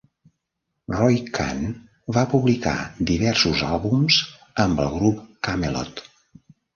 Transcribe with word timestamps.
Roy 0.99 1.17
Khan 1.37 1.59
va 2.17 2.23
publicar 2.31 2.73
diversos 3.09 3.61
àlbums 3.67 4.17
amb 4.65 4.81
el 4.87 4.89
grup 4.97 5.21
Kamelot. 5.49 6.03